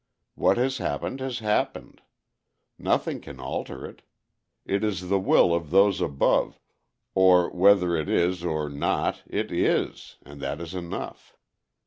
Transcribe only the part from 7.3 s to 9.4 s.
whether it is or not